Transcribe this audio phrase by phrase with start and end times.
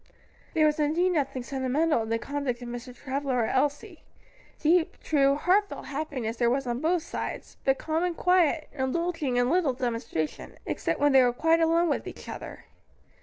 [0.55, 2.95] There was indeed nothing sentimental in the conduct of Mr.
[2.95, 4.01] Travilla or Elsie:
[4.59, 9.51] deep, true, heartfelt happiness there was on both sides, but calm and quiet, indulging in
[9.51, 12.65] little demonstration, except when they were quite alone with each other.